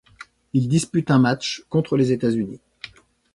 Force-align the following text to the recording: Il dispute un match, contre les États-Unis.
Il 0.53 0.67
dispute 0.67 1.11
un 1.11 1.19
match, 1.19 1.63
contre 1.69 1.95
les 1.95 2.11
États-Unis. 2.11 2.59